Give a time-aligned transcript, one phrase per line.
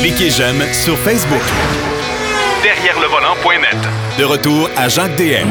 [0.00, 1.42] Cliquez j'aime sur Facebook.
[2.62, 3.76] Derrière le volant.net.
[4.18, 5.48] De retour à Jacques DM.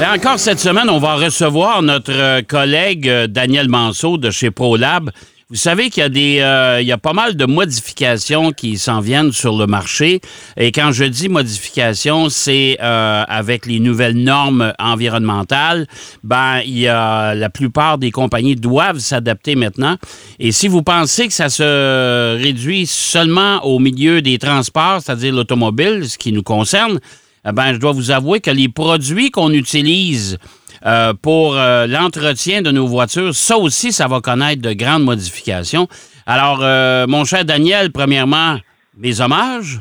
[0.00, 4.50] Et encore cette semaine, on va recevoir notre euh, collègue euh, Daniel Manceau de chez
[4.50, 5.10] ProLab.
[5.50, 8.76] Vous savez qu'il y a des, euh, il y a pas mal de modifications qui
[8.76, 10.20] s'en viennent sur le marché.
[10.58, 15.86] Et quand je dis modifications, c'est euh, avec les nouvelles normes environnementales.
[16.22, 19.96] Ben, il y a la plupart des compagnies doivent s'adapter maintenant.
[20.38, 26.10] Et si vous pensez que ça se réduit seulement au milieu des transports, c'est-à-dire l'automobile,
[26.10, 27.00] ce qui nous concerne,
[27.48, 30.36] eh ben, je dois vous avouer que les produits qu'on utilise
[30.86, 35.88] euh, pour euh, l'entretien de nos voitures, ça aussi, ça va connaître de grandes modifications.
[36.26, 38.58] Alors, euh, mon cher Daniel, premièrement,
[38.96, 39.80] mes hommages.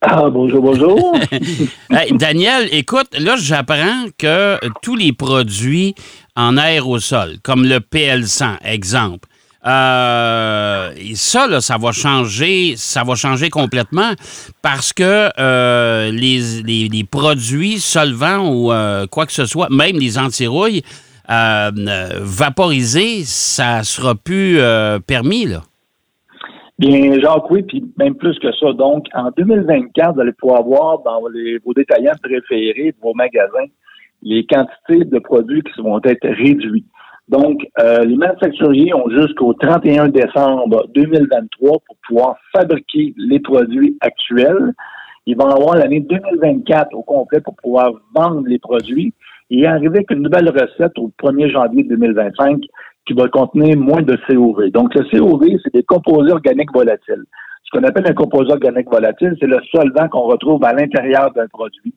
[0.00, 1.16] Ah, bonjour, bonjour.
[1.90, 5.94] Hey, Daniel, écoute, là, j'apprends que tous les produits
[6.36, 9.28] en aérosol, comme le PL100, exemple,
[9.66, 14.12] euh, et ça, là, ça va changer, ça va changer complètement
[14.62, 19.96] parce que euh, les, les- les produits solvants ou euh, quoi que ce soit, même
[19.98, 20.82] les antirouilles,
[21.30, 25.62] euh, euh, vaporisés, ça sera plus euh, permis, là.
[26.78, 28.72] Bien, Jacques, oui, puis même plus que ça.
[28.72, 33.70] Donc, en 2024, vous allez pouvoir voir dans vos détaillants préférés de vos magasins
[34.22, 36.84] les quantités de produits qui vont être réduits.
[37.28, 44.72] Donc, euh, les manufacturiers ont jusqu'au 31 décembre 2023 pour pouvoir fabriquer les produits actuels.
[45.26, 49.14] Ils vont avoir l'année 2024 au complet pour pouvoir vendre les produits
[49.50, 52.60] et arriver avec une nouvelle recette au 1er janvier 2025
[53.06, 54.70] qui va contenir moins de COV.
[54.70, 57.24] Donc, le COV, c'est des composés organiques volatiles.
[57.64, 61.46] Ce qu'on appelle un composé organique volatile, c'est le solvant qu'on retrouve à l'intérieur d'un
[61.48, 61.94] produit,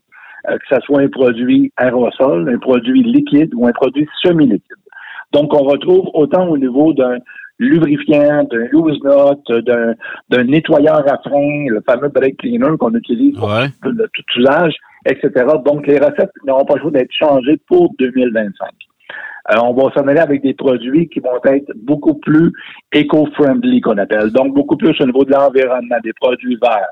[0.50, 4.78] euh, que ce soit un produit aérosol, un produit liquide ou un produit semi-liquide.
[5.31, 7.17] Donc, on retrouve autant au niveau d'un
[7.59, 9.42] lubrifiant, d'un loose knot,
[10.30, 13.67] d'un, nettoyeur à frein, le fameux brake cleaner qu'on utilise pour Ouais.
[13.81, 15.45] tout usage, etc.
[15.66, 18.70] Donc, les recettes n'auront pas le choix d'être changées pour 2025.
[19.49, 22.52] Euh, on va s'en aller avec des produits qui vont être beaucoup plus
[22.92, 24.30] éco-friendly, qu'on appelle.
[24.32, 26.89] Donc, beaucoup plus au niveau de l'environnement, des produits verts.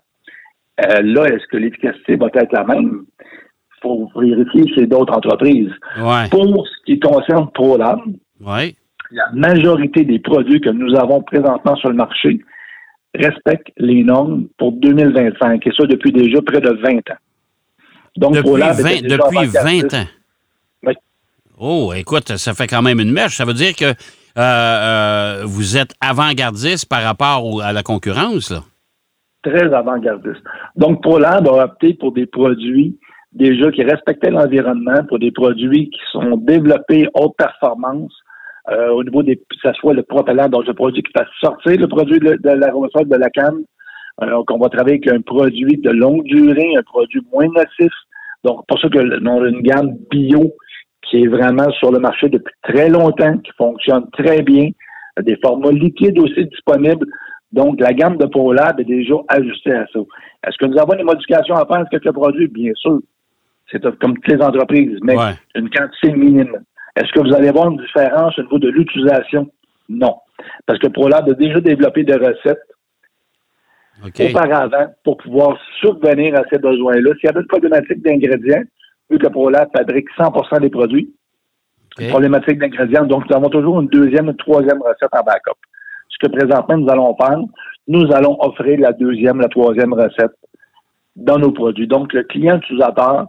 [0.85, 3.06] Euh, là, est-ce que l'efficacité va être la même?
[3.22, 5.72] Il faut vérifier chez d'autres entreprises.
[6.02, 6.29] Ouais.
[6.31, 8.00] Pour ce qui concerne ProLab,
[8.41, 8.75] Ouais.
[9.12, 12.40] la majorité des produits que nous avons présentement sur le marché
[13.13, 17.18] respectent les normes pour 2025, et ça depuis déjà près de 20 ans.
[18.18, 19.91] Donc, Depuis, ProLab était 20, déjà depuis avant-gardiste.
[19.91, 20.06] 20 ans.
[20.84, 20.94] Oui.
[21.57, 23.35] Oh, écoute, ça fait quand même une mèche.
[23.38, 23.94] Ça veut dire que euh,
[24.38, 28.63] euh, vous êtes avant-gardiste par rapport au- à la concurrence, là.
[29.44, 30.41] très avant-gardiste.
[30.75, 32.97] Donc, ProLab a opté pour des produits
[33.31, 38.12] déjà qui respectaient l'environnement, pour des produits qui sont développés haute performance
[38.72, 41.80] euh, au niveau des, que ce soit le propellant, donc le produit qui fait sortir
[41.80, 43.64] le produit de, de l'aérosol de la canne.
[44.22, 47.94] Euh, donc, on va travailler avec un produit de longue durée, un produit moins nocif.
[48.44, 50.53] Donc, pour ça que le- on a une gamme bio
[51.03, 54.70] qui est vraiment sur le marché depuis très longtemps, qui fonctionne très bien,
[55.22, 57.06] des formats liquides aussi disponibles.
[57.52, 60.00] Donc, la gamme de ProLab est déjà ajustée à ça.
[60.47, 61.78] Est-ce que nous avons des modifications à faire?
[61.78, 62.47] Avec quelques produits?
[62.47, 63.00] Bien sûr.
[63.72, 65.34] C'est comme toutes les entreprises, mais Ouais.
[65.56, 66.58] une quantité minime.
[66.95, 69.50] Est-ce que vous allez voir une différence au niveau de l'utilisation?
[69.89, 70.16] Non.
[70.66, 72.61] Parce que ProLab a déjà développé des recettes
[74.19, 77.11] auparavant pour pouvoir subvenir à ces besoins-là.
[77.16, 78.63] S'il y avait une problématique d'ingrédients,
[79.09, 81.13] vu que ProLab fabrique 100% des produits,
[82.09, 85.57] problématique d'ingrédients, donc nous avons toujours une deuxième, une troisième recette en backup.
[86.09, 87.39] Ce que présentement nous allons faire,
[87.88, 90.34] nous allons offrir la deuxième, la troisième recette
[91.16, 91.88] dans nos produits.
[91.88, 93.28] Donc, le client utilisateur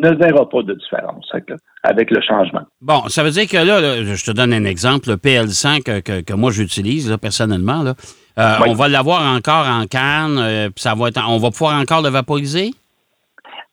[0.00, 2.62] ne verra pas de différence avec le, avec le changement.
[2.80, 6.00] Bon, ça veut dire que là, là, je te donne un exemple, le PL100 que,
[6.00, 7.94] que- que moi j'utilise personnellement, là,
[8.38, 8.68] euh, Oui.
[8.70, 12.02] on va l'avoir encore en canne, euh, puis ça va être, on va pouvoir encore
[12.02, 12.70] le vaporiser?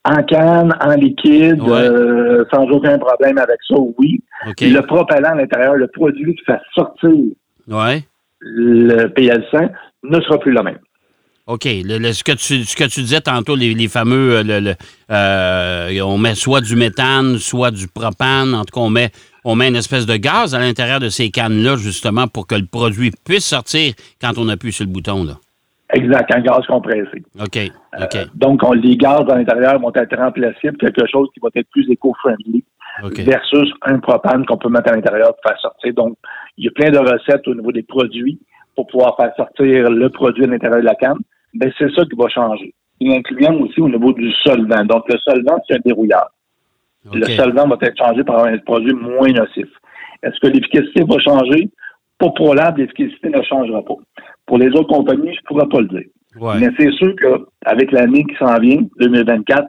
[0.05, 1.71] En canne, en liquide, Ouais.
[1.79, 4.21] euh, sans aucun problème avec ça, oui.
[4.59, 7.09] Le propellant à l'intérieur, le produit qui fait sortir
[7.69, 8.03] Ouais.
[8.41, 9.69] le PL100
[10.03, 10.79] ne sera plus le même.
[11.45, 11.65] OK.
[11.65, 14.59] Le- le- ce, que tu, ce que tu disais tantôt, les, les fameux, euh, le-
[14.61, 14.73] le,
[15.11, 19.09] euh, on met soit du méthane, soit du propane, en tout cas, on met,
[19.43, 22.65] on met une espèce de gaz à l'intérieur de ces cannes-là, justement, pour que le
[22.65, 25.33] produit puisse sortir quand on appuie sur le bouton, là.
[25.93, 27.21] Exact, un gaz compressé.
[27.39, 27.57] OK.
[27.57, 31.49] Euh, donc, on, les gaz à l'intérieur vont être remplacés par quelque chose qui va
[31.55, 32.63] être plus éco-friendly
[33.23, 35.93] versus un propane qu'on peut mettre à l'intérieur pour faire sortir.
[35.93, 36.17] Donc,
[36.57, 38.39] il y a plein de recettes au niveau des produits
[38.75, 41.17] pour pouvoir faire sortir le produit à l'intérieur de la canne.
[41.53, 42.73] Ben, c'est ça qui va changer.
[43.01, 44.85] Et incluant aussi au niveau du solvant.
[44.85, 46.29] Donc, le solvant, c'est un dérouillard.
[47.11, 49.67] Le solvant va être changé par un produit moins nocif.
[50.23, 51.69] Est-ce que l'efficacité va changer?
[52.17, 53.95] Pas ProLab, l'efficacité ne changera pas.
[54.45, 56.07] Pour les autres compagnies, je ne pourrais pas le dire.
[56.39, 56.59] Ouais.
[56.59, 59.67] Mais c'est sûr qu'avec l'année qui s'en vient, 2024,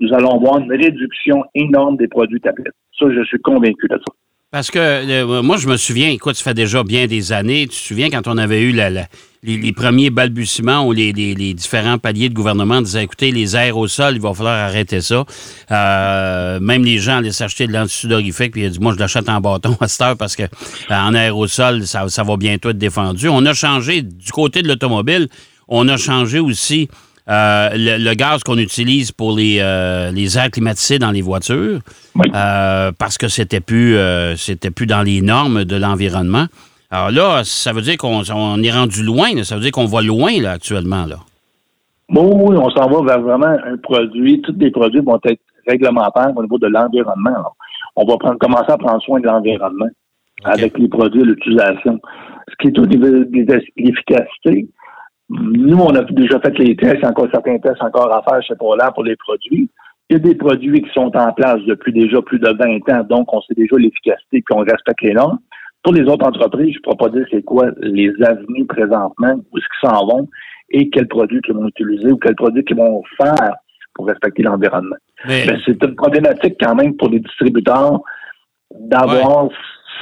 [0.00, 2.72] nous allons voir une réduction énorme des produits tablettes.
[2.98, 4.12] Ça, je suis convaincu de ça.
[4.52, 7.62] Parce que euh, moi, je me souviens, écoute, ça fait déjà bien des années.
[7.62, 9.06] Tu te souviens quand on avait eu la- la-
[9.46, 13.56] les, les premiers balbutiements où les, les- les différents paliers de gouvernement disaient écoutez, les
[13.56, 15.24] aérosols, il va falloir arrêter ça.
[15.70, 19.28] Euh, même les gens allaient s'acheter de l'antisudorifique, puis il a dit moi, je l'achète
[19.28, 20.48] en bâton à cette heure parce que euh,
[20.90, 23.28] en aérosol, ça, ça va bientôt être défendu.
[23.28, 25.28] On a changé du côté de l'automobile,
[25.68, 26.88] on a changé aussi.
[27.28, 31.80] euh, le, le gaz qu'on utilise pour les, euh, les airs climatisés dans les voitures,
[32.14, 32.26] Oui.
[32.32, 36.46] euh, parce que c'était plus euh, c'était plus dans les normes de l'environnement.
[36.96, 39.44] Alors là, ça veut dire qu'on on est rendu loin, là.
[39.44, 41.04] ça veut dire qu'on va loin là, actuellement.
[41.04, 41.16] Là.
[42.08, 44.40] Bon, oui, on s'en va vers vraiment un produit.
[44.40, 47.30] Tous les produits vont être réglementaires au niveau de l'environnement.
[47.30, 47.50] là.
[47.96, 49.90] On va prendre, commencer à prendre soin de l'environnement
[50.44, 52.00] avec les produits, l'utilisation.
[52.48, 54.66] Ce qui est au niveau de l'efficacité,
[55.28, 58.94] nous, on a déjà fait les tests, encore certains tests encore à faire chez Polar
[58.94, 59.68] pour les produits.
[60.08, 63.04] Il y a des produits qui sont en place depuis déjà plus de 20 ans,
[63.04, 65.40] donc on sait déjà l'efficacité et on respecte les normes.
[65.86, 69.56] Pour les autres entreprises, je ne pourrais pas dire c'est quoi les avenues présentement, où
[69.56, 70.28] est-ce qu'ils s'en vont
[70.70, 73.52] et quels produits qu'ils vont utiliser ou quels produits qu'ils vont faire
[73.94, 74.96] pour respecter l'environnement.
[75.28, 78.00] Mais, Mais c'est une problématique quand même pour les distributeurs
[78.74, 79.48] d'avoir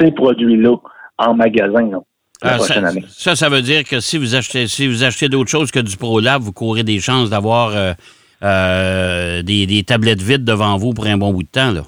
[0.00, 0.74] ces produits-là
[1.18, 1.98] en magasin là,
[2.42, 3.04] la ah, prochaine ça, année.
[3.06, 5.98] ça, ça veut dire que si vous achetez si vous achetez d'autres choses que du
[5.98, 7.92] ProLab, vous courez des chances d'avoir euh,
[8.42, 11.72] euh, des, des tablettes vides devant vous pour un bon bout de temps.
[11.72, 11.82] Là.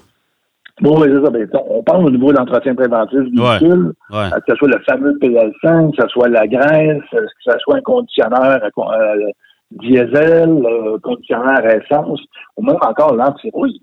[0.82, 1.30] Bon, oui, c'est ça.
[1.30, 3.58] Ben, on parle au niveau de l'entretien préventif du Ouais.
[3.58, 4.28] véhicule, Ouais.
[4.30, 7.80] que ce soit le fameux PL5, que ce soit la graisse, que ce soit un
[7.80, 9.30] conditionneur euh, euh,
[9.70, 12.20] diesel, euh, conditionneur à essence,
[12.56, 13.80] ou même encore l'antirouille.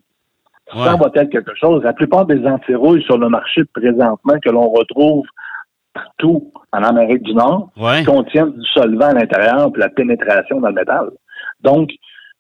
[0.76, 0.84] Ouais.
[0.84, 1.84] Ça va être quelque chose.
[1.84, 5.26] La plupart des antirouilles sur le marché présentement que l'on retrouve
[5.94, 8.04] partout en Amérique du Nord Ouais.
[8.04, 11.10] contiennent du solvant à l'intérieur pour la pénétration dans le métal.
[11.62, 11.90] Donc,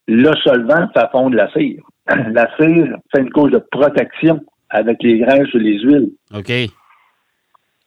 [0.07, 1.81] le solvant, ça fondre la cire.
[2.33, 4.39] La cire fait une couche de protection
[4.69, 6.09] avec les graisses ou les huiles.
[6.33, 6.49] OK.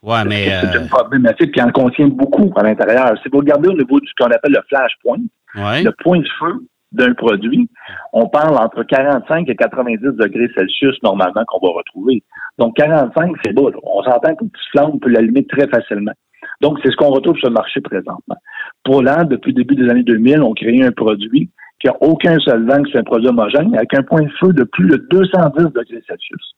[0.03, 0.49] Ouais, mais.
[0.49, 3.13] C'est euh, une problématique qui en contient beaucoup à l'intérieur.
[3.23, 5.23] Si vous regardez au niveau de ce qu'on appelle le flashpoint,
[5.57, 5.83] ouais.
[5.83, 7.69] le point de feu d'un produit,
[8.13, 12.23] on parle entre 45 et 90 degrés Celsius normalement qu'on va retrouver.
[12.59, 13.63] Donc 45, c'est là.
[13.83, 16.13] On s'entend qu'une petite flamme on peut l'allumer très facilement.
[16.61, 18.37] Donc c'est ce qu'on retrouve sur le marché présentement.
[18.85, 21.51] Pour l'an, depuis le début des années 2000, on crée un produit
[21.81, 24.65] qui n'a aucun solvant, que c'est un produit homogène, avec un point de feu de
[24.65, 26.55] plus de 210 degrés Celsius.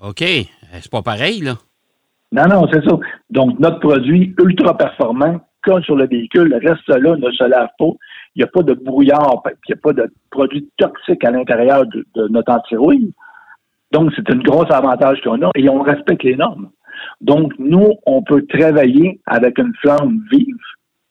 [0.00, 0.22] OK.
[0.22, 0.46] Eh,
[0.80, 1.54] C'est pas pareil, là.
[2.32, 2.98] Non, non, c'est ça.
[3.30, 7.90] Donc, notre produit ultra performant, comme sur le véhicule, reste là, ne se lave pas.
[8.34, 11.86] Il n'y a pas de brouillard, il n'y a pas de produits toxiques à l'intérieur
[11.86, 13.12] de, de notre antirouille.
[13.92, 16.70] Donc, c'est un gros avantage qu'on a et on respecte les normes.
[17.20, 20.56] Donc, nous, on peut travailler avec une flamme vive,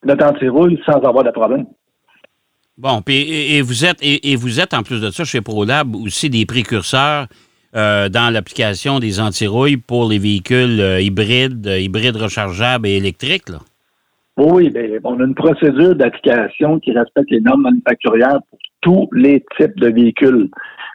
[0.04, 1.68] notre antirouille, sans avoir de problème.
[2.82, 6.32] Bon, puis et, vous êtes et, vous êtes en plus de ça chez ProLab aussi
[6.32, 7.28] des précurseurs
[7.76, 13.50] euh, dans l'application des antirouilles pour les véhicules euh, hybrides, euh, hybrides rechargeables et électriques.
[13.50, 13.60] Là.
[14.38, 19.46] Oui, bien, on a une procédure d'application qui respecte les normes manufacturières pour tous les
[19.60, 20.50] types de véhicules,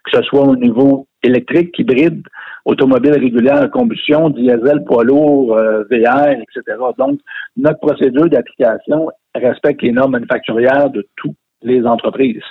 [0.07, 2.21] que ce soit au niveau électrique, hybride,
[2.65, 6.79] automobile régulière à combustion, diesel, poids lourd, VR, etc.
[6.99, 7.21] Donc,
[7.57, 12.43] notre procédure d'application respecte les normes manufacturières de toutes les entreprises.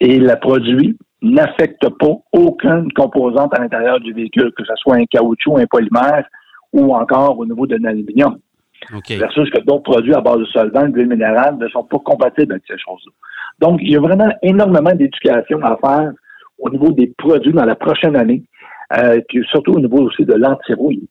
[0.00, 5.04] Et le produit n'affecte pas aucune composante à l'intérieur du véhicule, que ce soit un
[5.06, 6.24] caoutchouc, un polymère
[6.72, 8.38] ou encore au niveau de l'aluminium
[9.08, 12.64] versus que d'autres produits à base de solvant, d'huile minérale ne sont pas compatibles avec
[12.66, 13.12] ces choses-là.
[13.60, 16.12] Donc, il y a vraiment énormément d'éducation à faire
[16.58, 18.42] au niveau des produits dans la prochaine année,
[18.96, 21.08] euh, puis surtout au niveau aussi de l'antirouille.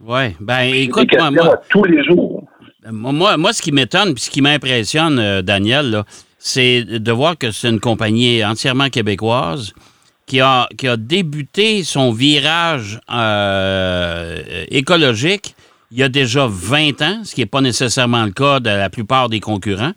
[0.00, 0.36] Oui.
[0.40, 2.44] Ben, écoute, moi, tous les jours.
[2.90, 6.04] moi, moi, ce qui m'étonne puis ce qui m'impressionne, euh, Daniel, là,
[6.38, 9.72] c'est de voir que c'est une compagnie entièrement québécoise
[10.26, 15.54] qui a, qui a débuté son virage euh, écologique
[15.90, 18.90] il y a déjà 20 ans, ce qui n'est pas nécessairement le cas de la
[18.90, 19.94] plupart des concurrents,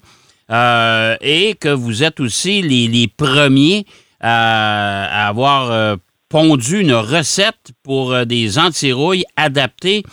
[0.49, 3.85] euh, et que vous êtes aussi les, les premiers
[4.21, 5.97] à, avoir euh,
[6.29, 10.03] pondu une recette pour des antirouilles adaptées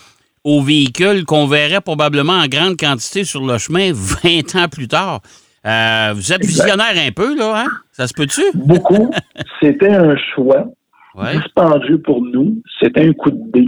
[0.43, 5.21] aux véhicules qu'on verrait probablement en grande quantité sur le chemin 20 ans plus tard.
[5.69, 6.65] Euh, vous êtes Exact.
[6.65, 7.69] visionnaire un peu, là, hein?
[7.93, 8.43] Ça se peut-tu?
[8.55, 9.11] Beaucoup.
[9.63, 10.67] C'était un choix
[11.15, 11.37] Ouais.
[11.37, 12.63] dispendieux pour nous.
[12.81, 13.67] C'était un coup de dé.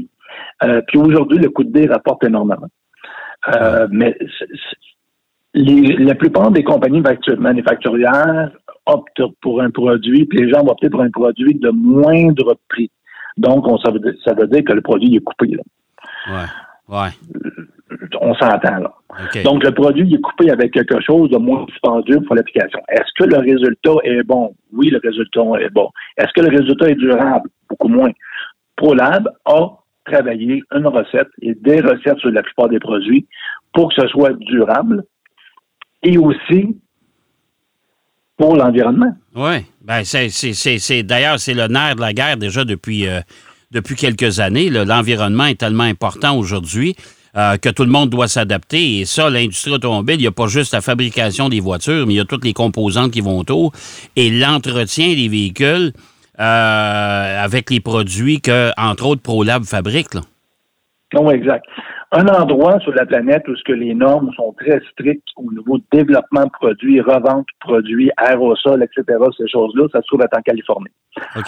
[0.63, 2.69] Euh, puis aujourd'hui, le coup de dé rapporte énormément.
[3.49, 4.17] Euh, mais
[5.55, 8.51] les- la plupart des compagnies factu- manufacturières
[8.87, 12.91] optent pour un produit, puis les gens vont opter pour un produit de moindre prix.
[13.37, 15.49] Donc, on, ça, veut, dire- ça veut dire que le produit est coupé.
[15.49, 15.63] là.
[16.31, 16.47] Ouais.
[16.91, 17.09] Ouais.
[18.21, 18.93] On s'entend, là.
[19.45, 22.79] Donc, le produit il est coupé avec quelque chose de moins dispendieux pour l'application.
[22.89, 24.55] Est-ce que le résultat est bon?
[24.73, 25.89] Oui, le résultat est bon.
[26.17, 27.49] Est-ce que le résultat est durable?
[27.69, 28.11] Beaucoup moins.
[28.77, 29.69] ProLab a
[30.05, 33.27] travaillé une recette et des recettes sur la plupart des produits
[33.73, 35.05] pour que ce soit durable
[36.03, 36.77] et aussi
[38.37, 39.15] pour l'environnement.
[39.35, 39.67] Oui.
[39.83, 43.21] Ben, c'est, c'est, c'est, c'est- d'ailleurs, c'est le nerf de la guerre déjà depuis, euh,
[43.73, 44.69] depuis quelques années.
[44.71, 46.97] L'environnement est tellement important aujourd'hui
[47.37, 48.99] euh, que tout le monde doit s'adapter.
[48.99, 52.17] Et ça, l'industrie automobile, il n'y a pas juste la fabrication des voitures, mais il
[52.17, 53.73] y a toutes les composantes qui vont autour
[54.17, 55.93] et l'entretien des véhicules
[56.41, 60.15] euh, avec les produits que, entre autres, ProLab fabrique.
[60.15, 60.23] Là.
[61.15, 61.65] Non, exact.
[62.13, 65.79] Un endroit sur la planète où ce que les normes sont très strictes au niveau
[65.79, 70.37] de développement de produits, revente de produits, aérosols, etc., ces choses-là, ça se trouve être
[70.37, 70.91] en Californie.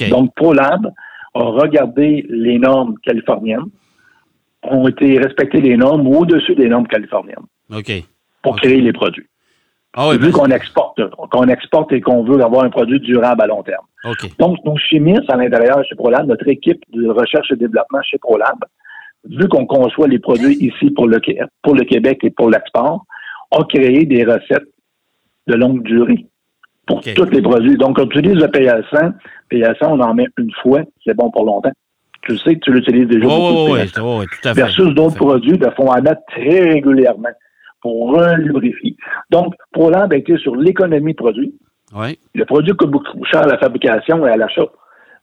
[0.08, 0.92] Donc, ProLab
[1.34, 3.70] a regardé les normes californiennes,
[4.62, 7.92] ont été respectées les normes ou au-dessus des normes californiennes OK.
[8.42, 9.26] pour créer les produits.
[9.94, 13.46] Ah oui, Vu qu'on exporte, qu'on exporte et qu'on veut avoir un produit durable à
[13.46, 13.84] long terme.
[14.04, 14.36] OK.
[14.38, 18.58] Donc, nos chimistes à l'intérieur chez ProLab, notre équipe de recherche et développement chez ProLab,
[19.24, 21.20] vu qu'on conçoit les produits ici pour le,
[21.62, 23.04] pour le Québec et pour l'export,
[23.50, 24.68] a créé des recettes
[25.46, 26.26] de longue durée
[27.00, 27.76] pour tous les produits.
[27.76, 29.12] Donc, on utilise le PL100.
[29.50, 31.72] PL100, on en met une fois, c'est bon pour longtemps.
[32.22, 33.72] Tu le sais que tu l'utilises déjà beaucoup.
[33.72, 34.20] oui, oui, PL100.
[34.20, 34.60] oui, tout à fait.
[34.60, 37.30] Versus d'autres produits, il faut en mettre très régulièrement
[37.80, 38.96] pour relubrifier.
[39.30, 41.54] Donc, ProLab a été sur l'économie produit.
[41.94, 42.18] Oui.
[42.34, 44.66] Le produit coûte beaucoup cher à la fabrication et à l'achat,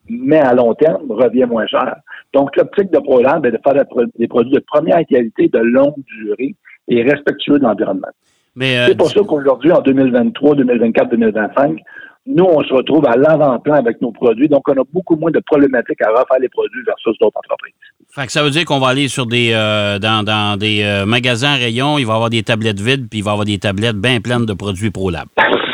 [0.09, 1.95] mais à long terme, revient moins cher.
[2.33, 3.81] Donc, l'optique de ProLab est de faire
[4.17, 6.55] des produits de première qualité, de longue durée
[6.89, 8.09] et respectueux de l'environnement.
[8.55, 11.79] Mais euh, C'est pour ça qu'aujourd'hui, en 2023, 2024, 2025,
[12.27, 14.47] nous, on se retrouve à l'avant-plan avec nos produits.
[14.47, 17.73] Donc, on a beaucoup moins de problématiques à refaire les produits versus d'autres entreprises.
[18.11, 21.05] Fait que ça veut dire qu'on va aller sur des euh, dans, dans des euh,
[21.05, 23.57] magasins rayons, il va y avoir des tablettes vides, puis il va y avoir des
[23.57, 25.27] tablettes bien pleines de produits ProLab.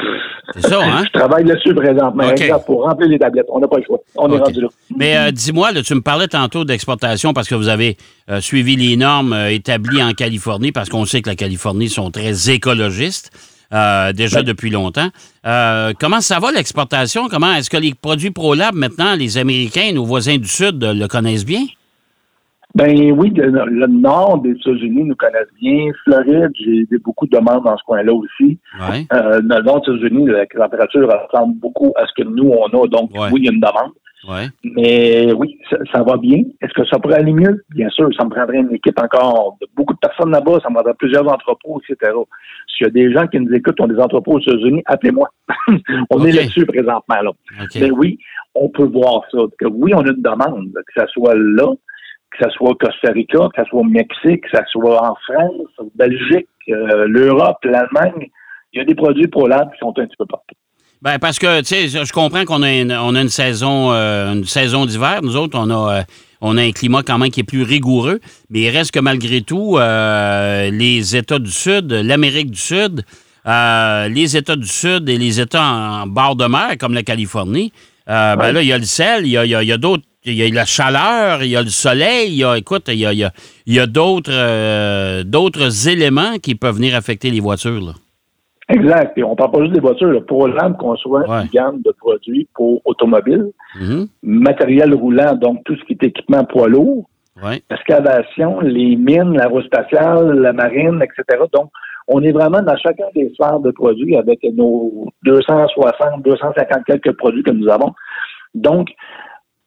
[0.56, 1.04] C'est ça, hein?
[1.06, 2.24] Je travaille là-dessus présentement,
[2.66, 3.46] pour remplir les tablettes.
[3.50, 4.00] On n'a pas le choix.
[4.16, 4.68] On est rendu là.
[4.96, 7.98] Mais euh, dis-moi, là, tu me parlais tantôt d'exportation parce que vous avez
[8.30, 12.10] euh, suivi les normes euh, établies en Californie, parce qu'on sait que la Californie sont
[12.12, 13.32] très écologistes.
[13.74, 14.44] euh, déjà Ouais.
[14.44, 15.10] depuis longtemps.
[15.46, 17.28] Euh, comment ça va l'exportation?
[17.28, 21.46] Comment est-ce que les produits ProLab maintenant, les Américains, nos voisins du Sud, le connaissent
[21.46, 21.66] bien?
[22.75, 25.91] Ben oui, le, le nord des États-Unis nous connaissent bien.
[26.03, 28.60] Floride, j'ai beaucoup de demandes dans ce coin-là aussi.
[29.13, 32.65] Euh, dans le nord des États-Unis, la température ressemble beaucoup à ce que nous, on
[32.67, 32.88] a.
[32.88, 33.29] Donc, Ouais.
[33.32, 33.94] oui, il y a une demande.
[34.63, 36.39] Mais oui, ça, ça va bien.
[36.62, 37.63] Est-ce que ça pourrait aller mieux?
[37.70, 40.60] Bien sûr, ça me prendrait une équipe encore de beaucoup de personnes là-bas.
[40.63, 42.12] Ça me prendrait plusieurs entrepôts, etc.
[42.75, 45.29] S'il y a des gens qui nous écoutent, ont des entrepôts aux États-Unis, appelez-moi.
[46.10, 47.22] on est là-dessus présentement.
[47.22, 47.32] Là.
[47.79, 48.17] Mais oui,
[48.55, 49.38] on peut voir ça.
[49.60, 51.67] Que oui, on a une demande, que ça soit là,
[52.38, 55.15] que ça soit au Costa Rica, que ça soit au Mexique, que ça soit en
[55.27, 58.30] France, en Belgique, euh, l'Europe, l'Allemagne.
[58.74, 60.56] Il y a des produits ProLab qui sont un petit peu partout.
[61.01, 64.34] Ben parce que tu sais, je comprends qu'on a une, on a une saison euh,
[64.34, 65.20] une saison d'hiver.
[65.24, 66.01] Nous autres, on a euh,
[66.42, 69.42] on a un climat quand même qui est plus rigoureux, mais il reste que malgré
[69.42, 73.04] tout, les États du Sud, l'Amérique du Sud,
[74.10, 77.72] les États du Sud et les États en, en bord de mer, comme la Californie,
[78.08, 79.72] ben là, il y a le sel, il y a, il y a- il y
[79.72, 80.04] a d'autres.
[80.25, 82.96] Il y a la chaleur, il y a le soleil, il y a, écoute, il
[82.96, 87.79] y a, il y a, d'autres, euh, d'autres éléments qui peuvent venir affecter les voitures.
[87.79, 87.94] Là.
[88.70, 89.15] Exact.
[89.17, 90.08] Et on parle pas juste des voitures.
[90.08, 91.44] Le ProLab conçoit Ouais.
[91.44, 94.08] une gamme de produits pour automobiles, Mhm.
[94.24, 97.08] matériel roulant, donc tout ce qui est équipement poids lourd,
[97.44, 97.62] Ouais.
[97.70, 101.44] excavation, les mines, l'aérospatiale, la marine, etc.
[101.53, 101.70] Donc,
[102.08, 107.44] on est vraiment dans chacun des sphères de produits avec nos 260, 250 quelques produits
[107.44, 107.94] que nous avons.
[108.55, 108.88] Donc,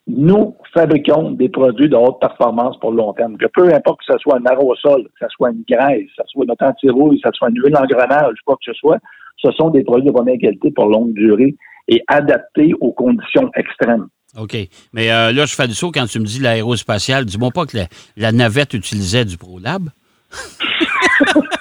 [0.08, 3.36] nous fabriquons des produits de haute performance pour le long terme.
[3.36, 6.32] Que peu importe que ce soit un aérosol, que ce soit une graisse, que ce
[6.32, 8.98] soit notre anti-rouille, que ce soit une huile d'engrenage, quoi que ce soit,
[9.36, 11.54] ce sont des produits de première qualité pour longue durée
[11.88, 14.08] et adaptés aux conditions extrêmes.
[14.38, 14.56] OK.
[14.92, 17.24] Mais euh, là, je fais du saut quand tu me dis l'aérospatiale.
[17.24, 17.86] Dis-moi pas que la,
[18.16, 19.88] la navette utilisait du ProLab.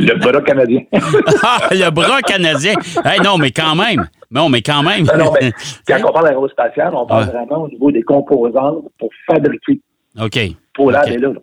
[0.00, 0.80] Le bras canadien.
[1.42, 2.74] Ah, le bras canadien.
[3.04, 4.08] Hey, non, mais quand même.
[4.34, 5.04] Non, mais quand même.
[5.04, 5.52] Non, non, mais
[5.86, 7.32] quand on parle d'aérospatiale, on parle Ouais.
[7.32, 9.80] vraiment au niveau des composantes pour fabriquer.
[10.20, 10.38] OK.
[10.74, 11.28] ProLab est là.
[11.32, 11.40] là.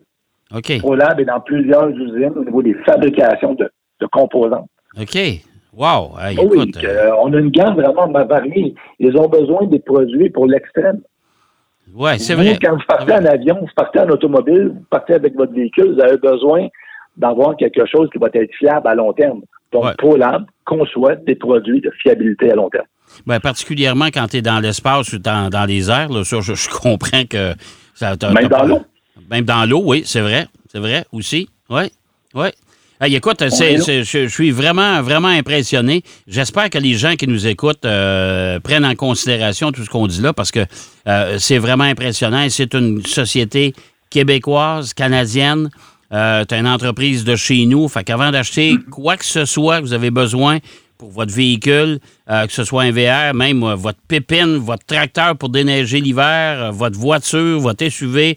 [0.58, 0.78] OK.
[0.80, 3.70] ProLab est dans plusieurs usines au niveau des fabrications de,
[4.00, 4.66] de composants.
[5.00, 5.16] OK.
[5.74, 6.18] Wow.
[6.20, 6.84] Hey, oui, écoute.
[6.84, 8.74] euh, on a une gamme vraiment variée.
[8.98, 11.00] Ils ont besoin des produits pour l'extrême.
[11.94, 12.58] ouais, c'est vrai.
[12.62, 13.22] Quand vous partez vrai.
[13.22, 16.68] en avion, vous partez en automobile, vous partez avec votre véhicule, vous avez besoin
[17.16, 19.40] d'avoir quelque chose qui va être fiable à long terme.
[19.72, 19.94] Donc, Ouais.
[19.96, 22.84] ProLab conçoit des produits de fiabilité à long terme.
[23.26, 26.08] Ben, particulièrement quand tu es dans l'espace ou dans, dans les airs.
[26.10, 27.54] Là, ça, je, je comprends que
[27.94, 28.82] ça t'a- Même dans l'eau.
[29.30, 30.46] Même dans l'eau, oui, c'est vrai.
[30.70, 31.48] c'est vrai aussi.
[31.70, 31.84] Oui,
[32.34, 32.48] oui.
[33.00, 36.02] Hey, écoute, je, je suis vraiment, vraiment impressionné.
[36.28, 40.20] J'espère que les gens qui nous écoutent euh, prennent en considération tout ce qu'on dit
[40.22, 40.60] là parce que
[41.08, 42.42] euh, c'est vraiment impressionnant.
[42.42, 43.74] Et C'est une société
[44.08, 45.68] québécoise, canadienne.
[46.12, 47.88] Euh, tu une entreprise de chez nous.
[47.88, 50.58] Fait qu'avant d'acheter quoi que ce soit que vous avez besoin
[50.98, 51.98] pour votre véhicule,
[52.30, 56.62] euh, que ce soit un VR, même euh, votre pépine, votre tracteur pour déneiger l'hiver,
[56.64, 58.36] euh, votre voiture, votre SUV,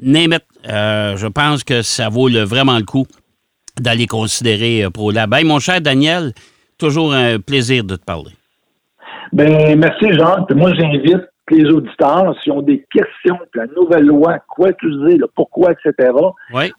[0.00, 3.06] name it, euh, je pense que ça vaut le- vraiment le coup
[3.80, 5.32] d'aller considérer euh, ProLab.
[5.34, 6.32] Hey, mon cher Daniel,
[6.78, 8.32] toujours un plaisir de te parler.
[9.32, 10.44] Ben, merci, Jean.
[10.44, 15.26] Puis moi, j'invite les auditeurs, s'ils ont des questions, la nouvelle loi, quoi utiliser, le
[15.34, 16.12] pourquoi, etc.,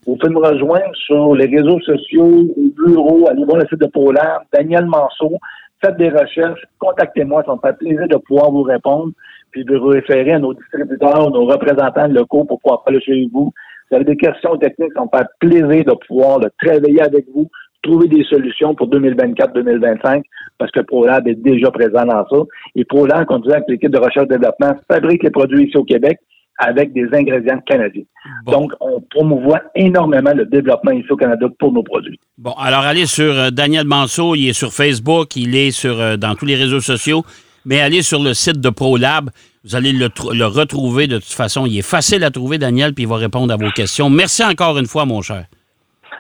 [0.06, 3.88] vous pouvez me rejoindre sur les réseaux sociaux, au bureau, allez voir le site de
[3.88, 5.38] ProLab, Daniel Manceau,
[5.82, 9.14] faites des recherches, contactez-moi, ça me fait plaisir de pouvoir vous répondre,
[9.52, 13.54] puis de vous référer à nos distributeurs, nos représentants locaux pour pouvoir parler chez vous.
[13.56, 17.26] Si vous avez des questions techniques, ça me fait plaisir de pouvoir le travailler avec
[17.34, 17.50] vous,
[17.82, 20.22] trouver des solutions pour 2024-2025,
[20.58, 22.38] parce que ProLab est déjà présent dans ça.
[22.76, 25.84] Et ProLab, comme disait avec l'équipe de recherche et développement, fabrique les produits ici au
[25.84, 26.20] Québec
[26.58, 28.04] avec des ingrédients canadiens.
[28.46, 28.52] Bon.
[28.52, 32.20] Donc, on promouvoit énormément le développement ici au Canada pour nos produits.
[32.38, 36.18] Bon, alors allez sur euh, Daniel Manceau, il est sur Facebook, il est sur euh,
[36.18, 37.24] dans tous les réseaux sociaux,
[37.66, 39.30] mais allez sur le site de ProLab,
[39.64, 41.66] vous allez le, le retrouver de toute façon.
[41.66, 44.10] Il est facile à trouver, Daniel, puis il va répondre à vos questions.
[44.10, 45.46] Merci encore une fois, mon cher.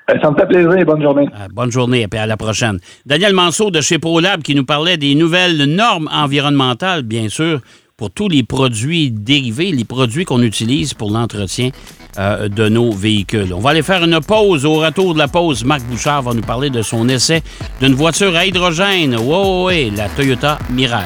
[0.09, 1.27] Euh, Ça me fait plaisir et bonne journée.
[1.35, 2.79] Euh, bonne journée et puis à la prochaine.
[3.05, 7.59] Daniel Manceau de chez ProLab qui nous parlait des nouvelles normes environnementales, bien sûr,
[7.97, 11.71] pour tous les produits dérivés, les produits qu'on utilise pour l'entretien
[12.19, 13.51] euh, de nos véhicules.
[13.53, 14.65] On va aller faire une pause.
[14.65, 17.41] Au retour de la pause, Marc Bouchard va nous parler de son essai
[17.81, 19.17] d'une voiture à hydrogène.
[19.17, 21.03] Ouais, la Toyota Mirai.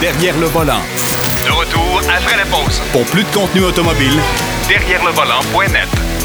[0.00, 0.82] Derrière le volant.
[1.46, 2.80] De retour après la pause.
[2.92, 4.18] Pour plus de contenu automobile,
[4.68, 6.15] Derrière le volant.net.